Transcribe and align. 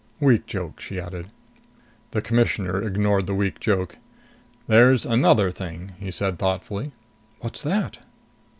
Weak 0.19 0.43
joke," 0.47 0.79
she 0.81 0.99
added. 0.99 1.27
The 2.09 2.23
Commissioner 2.23 2.81
ignored 2.81 3.27
the 3.27 3.35
weak 3.35 3.59
joke. 3.59 3.99
"There's 4.65 5.05
another 5.05 5.51
thing," 5.51 5.91
he 5.99 6.09
said 6.09 6.39
thoughtfully. 6.39 6.91
"What's 7.41 7.61
that?" 7.61 7.99